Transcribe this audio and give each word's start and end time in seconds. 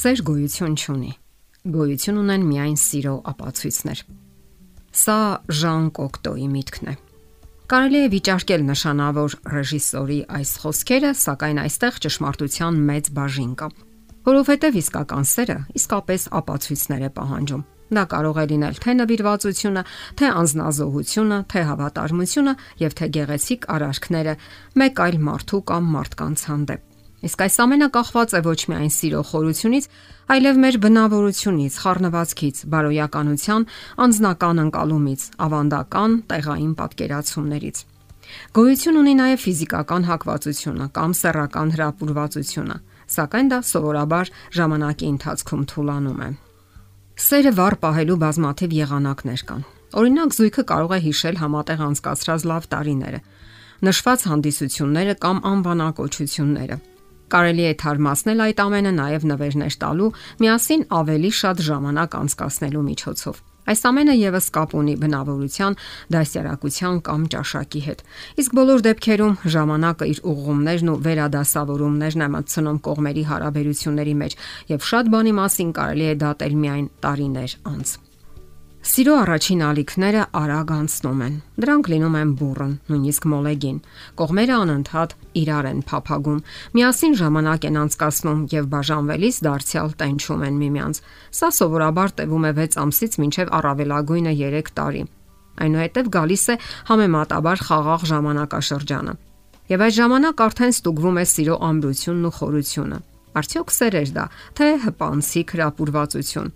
Սեր 0.00 0.20
գոյություն 0.24 0.74
չունի։ 0.80 1.10
Գոյություն 1.74 2.18
ունեն 2.22 2.44
միայն 2.48 2.76
սիրո 2.80 3.10
ապացույցներ։ 3.34 3.98
Սա 4.96 5.16
Ժան 5.58 5.90
Կոկտոյի 5.98 6.46
միտքն 6.54 6.88
է։ 6.88 6.94
Կարելի 7.72 8.00
է 8.00 8.06
վիճարկել 8.14 8.64
նշանավոր 8.70 9.36
ռեժիսորի 9.56 10.18
այս 10.38 10.52
խոսքերը, 10.62 11.10
սակայն 11.20 11.60
այստեղ 11.66 12.00
ճշմարտության 12.06 12.80
մեծ 12.88 13.12
բաժին 13.20 13.52
կա։ 13.60 13.68
Որովհետև 14.30 14.80
իսկական 14.80 15.28
սերը 15.34 15.58
իսկապես 15.82 16.26
ապացույցներ 16.40 17.04
է 17.04 17.12
պահանջում։ 17.20 17.64
Դա 17.90 18.04
կարող 18.14 18.36
է 18.40 18.44
լինել 18.54 18.76
թե 18.80 18.92
նվիրվածությունը, 19.04 19.82
թե 20.16 20.30
անznազողությունը, 20.40 21.38
թե 21.50 21.64
հավատարմությունը 21.74 22.54
եւ 22.88 22.96
թե 23.00 23.10
գեղեցիկ 23.20 23.68
արարքները 23.76 24.36
մեկ 24.80 25.04
այլ 25.10 25.20
մարդու 25.28 25.66
կամ 25.74 25.90
մարդկանց 25.98 26.46
հանդեպ։ 26.50 26.89
Իսկ 27.20 27.42
այս 27.44 27.56
ամենը 27.60 27.88
կախված 27.92 28.32
է 28.32 28.40
ոչ 28.46 28.60
միայն 28.70 28.92
սիրո 28.96 29.20
խորությունից, 29.28 29.86
այլև 30.32 30.60
մեր 30.64 30.76
բնավորությունից, 30.84 31.74
խառնվածքից, 31.84 32.60
բարոյականության, 32.72 33.66
անznական 34.04 34.62
անկալումից, 34.64 35.22
ավանդական, 35.44 36.10
տեղային 36.30 36.72
պատկերացումներից։ 36.80 37.82
Գոյություն 38.56 39.00
ունի 39.00 39.14
նաև 39.20 39.42
ֆիզիկական 39.44 40.06
հակվածությունը 40.08 40.86
կամ 40.96 41.10
սեռական 41.20 41.72
հրապուրվածությունը, 41.76 42.76
սակայն 43.10 43.50
դա 43.50 43.58
սովորաբար 43.70 44.32
ժամանակի 44.56 45.06
ընթացքում 45.10 45.64
թուլանում 45.70 46.20
է։ 46.24 46.30
Սերը 47.20 47.52
վառ 47.58 47.76
պահելու 47.84 48.18
բազմաթիվ 48.24 48.76
եղանակներ 48.80 49.42
կան։ 49.50 49.64
Օրինակ 50.00 50.36
զույգը 50.38 50.64
կարող 50.70 50.92
է 50.94 51.00
հիշել 51.04 51.40
համատեղ 51.40 51.82
անցկացրած 51.90 52.46
լավ 52.48 52.68
տարիները, 52.70 53.20
նշված 53.90 54.24
հանդիսությունները 54.30 55.14
կամ 55.24 55.42
անվանակոչությունները։ 55.50 56.78
Կարելի 57.30 57.68
է 57.70 57.74
թարմացնել 57.84 58.42
այդ 58.46 58.64
ամենը 58.64 58.92
նաև 58.96 59.28
նվերներ 59.30 59.76
տալու, 59.84 60.10
միասին 60.42 60.82
ավելի 61.00 61.30
շատ 61.40 61.62
ժամանակ 61.70 62.18
անցկացնելու 62.20 62.84
միջոցով։ 62.90 63.46
Այս 63.70 63.82
ամենը 63.86 64.14
եւս 64.18 64.46
կապ 64.56 64.72
ունի 64.80 64.94
բնավորության, 64.98 65.76
դասյարակության 66.10 66.96
կամ 67.06 67.26
ճաշակի 67.34 67.82
հետ։ 67.86 68.02
Իսկ 68.42 68.56
բոլոր 68.58 68.84
դեպքերում 68.88 69.38
ժամանակը 69.54 70.10
իր 70.10 70.20
ուղղումներն 70.32 70.90
ու 70.90 70.98
վերադասավորումներն 71.06 72.26
է 72.26 72.30
մտցնում 72.34 72.82
կողմերի 72.90 73.26
հարաբերությունների 73.30 74.14
մեջ, 74.26 74.38
եւ 74.74 74.86
շատ 74.90 75.14
բանի 75.14 75.38
մասին 75.38 75.74
կարելի 75.78 76.06
է 76.10 76.20
դատել 76.26 76.62
միայն 76.66 76.94
տարիներ 77.04 77.60
անց։ 77.70 77.98
Սիրո 78.80 79.14
առաջին 79.20 79.60
ալիքները 79.60 80.20
արագ 80.40 80.70
անցնում 80.72 81.18
են։ 81.24 81.34
Դրանք 81.60 81.88
լինում 81.92 82.14
են 82.16 82.30
բուրըն, 82.40 82.70
նույնիսկ 82.88 83.24
մոլեգին։ 83.28 83.80
Կողմերը 84.16 84.54
անընդհատ 84.56 85.10
իրար 85.40 85.66
են 85.70 85.82
փափագում, 85.90 86.38
միասին 86.78 87.16
ժամանակ 87.20 87.66
են 87.68 87.76
անցկасնում 87.80 88.40
եւ 88.54 88.70
բաժանվելիս 88.72 89.40
դարձյալ 89.44 89.92
տենչում 90.00 90.44
են 90.48 90.56
միմյանց։ 90.64 91.00
Սա 91.40 91.50
սովորաբար 91.60 92.14
տևում 92.20 92.46
է 92.48 92.52
6 92.60 92.80
ամսից 92.80 93.18
մինչև 93.20 93.52
առավելագույնը 93.60 94.32
3 94.40 94.72
տարի։ 94.80 95.02
Այնուհետև 95.60 96.10
գալիս 96.16 96.44
է 96.48 96.56
համեմատաբար 96.88 97.64
խաղաղ 97.68 98.08
ժամանակաշրջանը։ 98.10 99.14
Եվ 99.70 99.84
այս 99.86 99.94
ժամանակ 100.00 100.40
արդեն 100.48 100.72
ստուգվում 100.80 101.20
է 101.20 101.24
սիրո 101.36 101.60
ամրությունն 101.68 102.24
ու 102.30 102.34
խորությունը։ 102.40 102.98
Արդյոք 103.40 103.68
սեր 103.76 103.94
էր 104.00 104.10
դա, 104.16 104.24
թե 104.56 104.66
հպանցիկ 104.88 105.52
հրապուրվածություն։ 105.54 106.50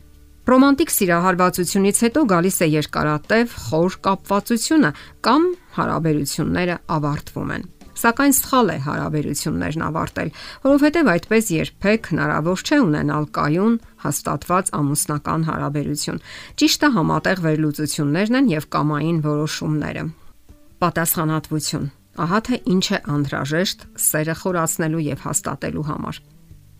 Ռոմանտիկ 0.45 0.91
սիրահարվածությունից 0.93 1.99
հետո 2.05 2.23
գալիս 2.29 2.59
է 2.61 2.67
երկարատև 2.69 3.53
խոր 3.65 3.95
կապվածությունը 4.05 4.91
կամ 5.25 5.47
հարաբերությունները 5.77 6.75
ավարտվում 6.97 7.53
են։ 7.55 7.65
Սակայն 7.95 8.35
սխալ 8.37 8.73
է 8.75 8.77
հարաբերություններն 8.85 9.85
ավարտել, 9.87 10.33
որովհետև 10.67 11.09
այդպես 11.15 11.49
երբեք 11.55 12.11
հնարավոր 12.13 12.65
չէ 12.65 12.79
ունենալ 12.85 13.29
կայուն, 13.39 13.79
հաստատված 14.05 14.73
ամուսնական 14.81 15.47
հարաբերություն։ 15.49 16.21
Ճիշտը 16.61 16.93
համատեղ 16.99 17.43
վերլուծություններն 17.47 18.39
են 18.43 18.53
եւ 18.53 18.69
կամային 18.75 19.19
որոշումները։ 19.25 20.05
Պատասխանատվություն։ 20.85 21.89
Ահա 22.25 22.43
թե 22.45 22.61
ինչ 22.75 22.85
է 22.85 22.99
անհրաժեշտ 23.15 23.89
սերը 24.11 24.37
խորացնելու 24.45 25.07
եւ 25.09 25.25
հաստատելու 25.25 25.89
համար։ 25.89 26.21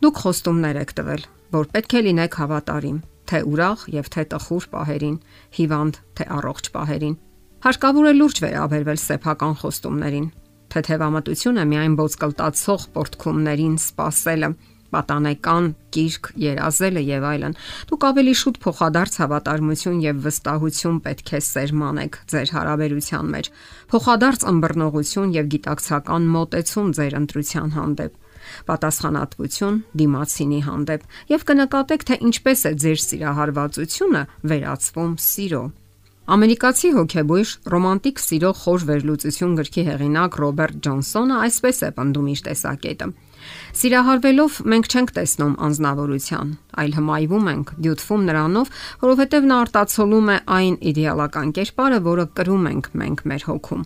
Դուք 0.05 0.23
խոստումներ 0.25 0.79
եք 0.85 0.95
տվել, 1.01 1.27
որ 1.55 1.69
պետք 1.75 1.95
է 1.95 2.01
լինեք 2.05 2.39
հավատարիմ, 2.45 2.99
թե 3.31 3.41
ուրախ 3.51 3.87
եւ 3.95 4.11
թե 4.15 4.25
տխուր 4.35 4.65
պահերին, 4.75 5.17
հիվանդ 5.59 6.01
թե 6.19 6.25
առողջ 6.39 6.71
պահերին։ 6.75 7.17
Հարկավոր 7.65 8.07
է 8.11 8.13
լուրջ 8.19 8.41
վերաբերվել 8.45 8.99
սեփական 9.01 9.55
խոստումներին, 9.65 10.27
թե 10.75 10.81
թևամտությունը 10.89 11.65
միայն 11.71 11.95
ողկլտացող 12.01 12.83
պորտքումներին 12.95 13.77
սпасելը, 13.81 14.51
պատանեկան 14.95 15.69
կիրք 15.95 16.29
երազելը 16.45 17.03
եւ 17.09 17.25
այլն։ 17.31 17.57
Դուք 17.91 18.07
ավելի 18.11 18.35
շուտ 18.41 18.59
փոխադարձ 18.65 19.17
հավատարմություն 19.23 20.03
եւ 20.05 20.21
վստահություն 20.27 21.01
պետք 21.07 21.33
է 21.35 21.41
սերմանեք 21.49 22.19
ձեր 22.35 22.53
հարաբերության 22.55 23.33
մեջ։ 23.35 23.51
Փոխադարձ 23.95 24.47
ըմբռնողություն 24.55 25.35
եւ 25.35 25.51
գիտակցական 25.55 26.29
մոտեցում 26.37 26.93
ձեր 27.01 27.19
ընտրության 27.25 27.75
հանդեպ 27.79 28.24
պատասխանատվություն 28.71 29.79
դիմացինի 30.01 30.61
հանդեպ 30.69 31.07
եւ 31.35 31.47
կնկատեք, 31.53 32.05
թե 32.11 32.21
ինչպես 32.31 32.65
է 32.65 32.73
ձեր 32.85 33.01
սիրահարվածությունը 33.05 34.23
վերածվում 34.55 35.17
սիրո։ 35.29 35.65
Ամերիկացի 36.25 36.91
հոգեբույժ 36.97 37.51
ռոմանտիկ 37.69 38.21
սիրո 38.25 38.51
խոր 38.57 38.85
վերլուծություն 38.89 39.57
գրքի 39.59 39.83
հեղինակ 39.89 40.39
Ռոբերտ 40.41 40.79
Ջոնսոնը 40.87 41.41
այսպես 41.45 41.81
է 41.85 41.91
պնդում 41.99 42.31
իր 42.33 42.41
տեսակետը. 42.47 43.09
Սիրահարվելով 43.77 44.57
մենք 44.73 44.89
չենք 44.89 45.13
տեսնում 45.19 45.59
անznավորության, 45.69 46.55
այլ 46.81 46.97
հմայվում 46.97 47.51
ենք, 47.53 47.75
դյութվում 47.85 48.25
նրանով, 48.31 48.73
որովհետև 49.05 49.51
նա 49.53 49.59
արտացոլում 49.67 50.33
է 50.33 50.39
այն 50.61 50.79
իդեալական 50.95 51.53
կերպարը, 51.61 52.01
որը 52.09 52.27
կրում 52.41 52.71
ենք 52.73 52.91
մենք 53.05 53.29
մեր 53.35 53.47
հոգում 53.51 53.85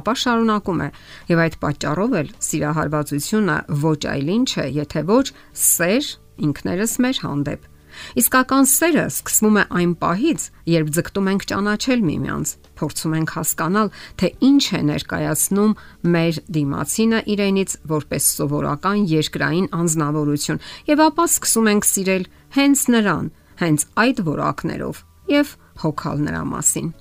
ապա 0.00 0.14
շարունակում 0.22 0.82
է. 0.86 0.90
Եւ 1.30 1.44
այդ 1.46 1.56
պատճառով 1.62 2.18
էլ 2.20 2.34
սիրահարվածությունը 2.48 3.56
ոչ 3.86 4.00
այլ 4.16 4.34
ինչ 4.36 4.50
է, 4.56 4.66
եթե 4.82 5.06
ոչ 5.06 5.26
սեր 5.66 6.12
ինքներս 6.46 7.00
մեր 7.06 7.24
հանդեպ։ 7.26 7.72
Իսկական 8.20 8.66
սերը 8.68 9.04
սկսվում 9.08 9.56
է 9.56 9.62
այն 9.78 9.92
պահից, 10.00 10.42
երբ 10.68 10.90
ձգտում 10.96 11.30
ենք 11.32 11.46
ճանաչել 11.50 12.02
միմյանց, 12.06 12.52
փորձում 12.76 13.14
ենք 13.16 13.32
հասկանալ, 13.36 13.90
թե 14.20 14.30
ինչ 14.48 14.64
է 14.66 14.80
ներկայացնում 14.90 15.72
մեր 16.16 16.40
դիմացինը 16.58 17.22
իրենից 17.36 17.78
որպես 17.94 18.28
սովորական 18.36 19.08
երկրային 19.14 19.70
անznավորություն, 19.80 20.62
եւ 20.92 21.04
ապա 21.06 21.26
սկսում 21.32 21.72
ենք 21.72 21.90
սիրել 21.92 22.28
հենց 22.58 22.86
նրան, 22.96 23.32
հենց 23.64 23.88
այդ 24.04 24.22
որակներով 24.28 25.02
եւ 25.32 25.56
հոգալ 25.86 26.24
նրա 26.28 26.46
մասին։ 26.52 26.94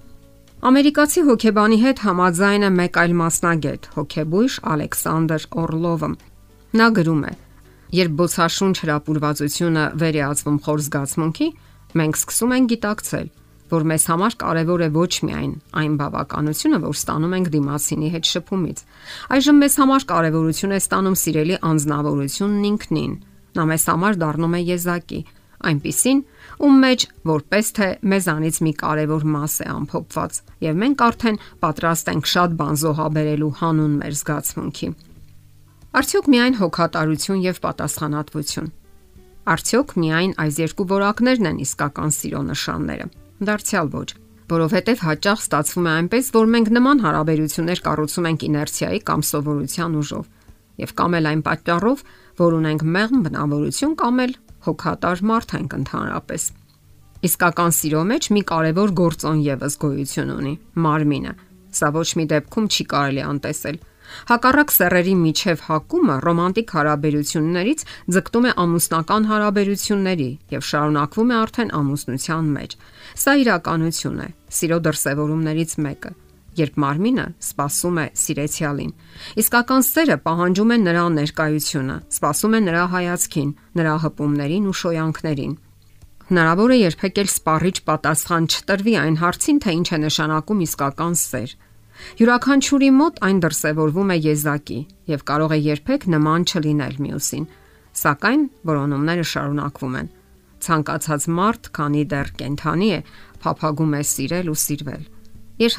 Ամերիկացի 0.65 1.21
հոգեբանի 1.27 1.75
հետ 1.77 1.99
համաձայն 2.01 2.63
է 2.65 2.69
մեկ 2.73 2.95
այլ 2.97 3.11
մասնագետ, 3.19 3.83
հոգեբույժ 3.95 4.53
Ալեքսանդր 4.71 5.43
Օրլովը։ 5.61 6.09
Նա 6.81 6.87
գրում 6.97 7.19
է. 7.29 7.33
Երբ 7.93 8.15
բոցաշունչ 8.21 8.73
հրապուրվածությունը 8.79 9.83
վերիացվում 10.01 10.57
խոր 10.65 10.81
զգացմունքի, 10.87 11.49
մենք 12.01 12.17
սկսում 12.17 12.55
ենք 12.57 12.71
գիտակցել, 12.73 13.29
որ 13.75 13.87
մեզ 13.93 14.07
համար 14.09 14.37
կարևոր 14.41 14.81
է 14.81 14.89
ոչ 14.97 15.13
միայն 15.29 15.53
այն 15.85 15.93
բավականությունը, 16.01 16.81
որ 16.89 16.97
ստանում 16.97 17.37
ենք 17.37 17.53
դիմասինի 17.53 18.09
հետ 18.15 18.25
շփումից։ 18.33 18.83
Այժմ 19.37 19.61
մեզ 19.61 19.73
համար 19.85 20.09
կարևորություն 20.15 20.73
է 20.73 20.81
ստանում 20.81 21.19
սիրելի 21.21 21.55
անznավորությունն 21.69 22.69
ինքնին։ 22.73 23.13
Նա 23.53 23.63
մեզ 23.69 23.83
համար 23.93 24.17
դառնում 24.25 24.55
է 24.57 24.61
եզակի, 24.65 25.19
այնպիսին, 25.69 26.19
ում 26.65 26.79
մեջ 26.85 27.05
որպես 27.29 27.71
թե 27.77 27.87
մեզանից 28.11 28.59
մի 28.65 28.73
կարևոր 28.81 29.25
մաս 29.35 29.55
է 29.65 29.67
ամփոփված, 29.75 30.39
եւ 30.65 30.79
մենք 30.83 31.03
արդեն 31.05 31.39
պատրաստ 31.65 32.11
ենք 32.15 32.29
շատ 32.35 32.55
բան 32.59 32.79
զոհաբերելու 32.85 33.51
հանուն 33.61 33.93
մեր 34.01 34.17
զգացմունքի։ 34.19 34.89
Արդյոք 35.95 36.25
միայն 36.35 36.55
հոգատարություն 36.59 37.43
եւ 37.45 37.59
պատասխանատվություն։ 37.63 38.71
Արդյոք 39.45 39.91
միայն 40.01 40.31
այս 40.41 40.55
երկու 40.65 40.85
որակներն 40.91 41.49
են 41.51 41.59
իսկական 41.65 42.11
սիրո 42.15 42.41
նշանները։ 42.49 43.05
Դարձյալ 43.45 43.91
ոչ, 43.95 44.09
որովհետև 44.51 45.03
հաճախ 45.05 45.43
ստացվում 45.45 45.85
է 45.85 45.91
այնպես, 45.95 46.31
որ 46.35 46.49
մենք 46.55 46.71
նման 46.75 47.03
հարաբերություններ 47.05 47.81
կառուցում 47.85 48.27
ենք 48.31 48.45
իներցիայի 48.49 48.99
կամ 49.09 49.23
սովորության 49.29 49.95
ուժով, 50.01 50.25
եւ 50.83 50.93
կամ 50.99 51.17
էլ 51.19 51.29
այն 51.31 51.41
պատճառով, 51.45 52.03
որ 52.41 52.57
ունենք 52.59 52.85
մեղմ 52.95 53.23
բնավորություն 53.25 53.95
կամ 54.01 54.21
էլ 54.25 54.35
հոգատար 54.65 55.23
մարդ 55.31 55.57
ենք 55.59 55.75
ընդհանրապես։ 55.79 56.45
Իսկական 57.25 57.73
սիրո 57.73 58.01
մեջ 58.11 58.29
մի 58.35 58.41
կարևոր 58.51 58.91
գործոն 58.99 59.41
եւս 59.45 59.77
գոյություն 59.81 60.31
ունի՝ 60.35 60.53
մարմինը։ 60.85 61.33
Սա 61.75 61.91
ոչ 61.95 62.09
մի 62.19 62.25
դեպքում 62.31 62.67
չի 62.71 62.83
կարելի 62.91 63.23
անտեսել։ 63.25 63.79
Հակառակ 64.29 64.73
սեռերի 64.75 65.15
միջև 65.21 65.63
հակումը 65.65 66.17
ռոմանտիկ 66.25 66.73
հարաբերություններից 66.75 67.85
ձգտում 68.15 68.45
է 68.49 68.51
ամուսնական 68.65 69.25
հարաբերությունների 69.31 70.29
եւ 70.55 70.67
շարունակվում 70.69 71.33
է 71.33 71.39
արդեն 71.45 71.73
ամուսնության 71.79 72.53
մեջ։ 72.59 72.77
Սա 73.25 73.33
իրականություն 73.45 74.21
է, 74.27 74.29
սիրո 74.59 74.79
դրսևորումներից 74.85 75.75
մեկը 75.87 76.13
երբ 76.59 76.79
մարմինը 76.83 77.25
սпасում 77.45 77.99
է 78.01 78.05
սիրեցյալին։ 78.21 78.91
Իսկական 79.41 79.85
սերը 79.89 80.17
պահանջում 80.25 80.73
է 80.75 80.77
նրա 80.85 81.03
ներկայությունը, 81.15 81.97
սпасում 82.15 82.55
է 82.55 82.59
նրա 82.65 82.83
հայացքին, 82.95 83.51
նրա 83.79 83.95
հպումներին 84.05 84.67
ու 84.71 84.75
շոյանքներին։ 84.81 85.53
Հնարավոր 86.25 86.71
է 86.73 86.77
երբեք 86.81 87.19
էլ 87.21 87.29
սպառիչ 87.29 87.77
պատասխան 87.85 88.45
չտրվի 88.49 88.93
այն 88.97 89.17
հարցին, 89.21 89.57
թե 89.61 89.73
ինչ 89.77 89.87
է 89.93 89.99
նշանակում 90.05 90.63
իսկական 90.65 91.17
սեր։ 91.21 91.51
Յուրաքանչյուրի 92.19 92.89
մոտ 92.95 93.19
այն 93.25 93.37
դրսևորվում 93.45 94.09
է 94.15 94.17
եզակի 94.25 94.79
եւ 95.13 95.21
կարող 95.29 95.53
է 95.55 95.59
երբեք 95.65 96.07
նման 96.15 96.47
չլինել 96.49 96.95
մյուսին, 97.05 97.45
սակայն 98.01 98.41
որոնումները 98.71 99.25
շարունակվում 99.31 99.95
են։ 100.01 100.09
Ցանկացած 100.65 101.27
մարդ, 101.37 101.69
քանի 101.77 102.03
դեռ 102.11 102.29
կենթանի 102.41 102.89
է, 102.95 102.99
փափագում 103.45 103.95
է 103.95 104.01
սիրել 104.11 104.49
ու 104.49 104.59
սիրվել։ 104.65 105.03
Երբ 105.61 105.75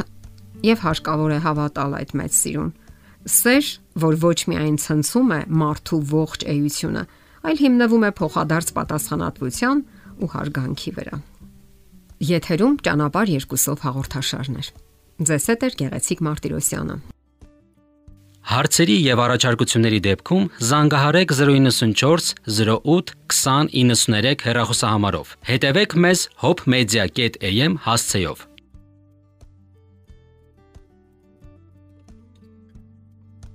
Եվ 0.65 0.83
հարկավոր 0.87 1.35
է 1.37 1.39
հավատալ 1.45 1.97
այդ 2.01 2.13
մեծ 2.17 2.37
սիրուն։ 2.37 2.71
Սեր, 3.27 3.69
որ 4.07 4.19
ոչ 4.23 4.39
միայն 4.51 4.77
ցնցում 4.81 5.33
է 5.37 5.41
մարդու 5.61 6.01
ողջ 6.13 6.47
էությունը, 6.53 7.03
այլ 7.47 7.61
հիմնվում 7.67 8.07
է 8.07 8.11
փոխադարձ 8.21 8.73
պատասխանատվության 8.77 9.83
ու 10.23 10.31
հարգանքի 10.37 10.93
վրա։ 10.97 11.19
Եթերում 12.27 12.79
ճանապար 12.87 13.33
երկուսով 13.37 13.85
հաղորդաշարներ։ 13.87 14.73
Ձեզ 15.27 15.47
հետ 15.53 15.67
է 15.67 15.71
գեղեցիկ 15.83 16.23
Մարտիրոսյանը։ 16.27 16.97
Հարցերի 18.47 18.97
եւ 19.03 19.21
առաջարկությունների 19.27 20.01
դեպքում 20.07 20.45
զանգահարեք 20.71 21.33
094 21.35 22.29
08 22.47 23.15
2093 23.35 24.45
հեռախոսահամարով։ 24.47 25.33
Հետևեք 25.51 25.97
մեզ 26.07 26.27
hopmedia.am 26.47 27.81
հասցեով։ 27.89 28.46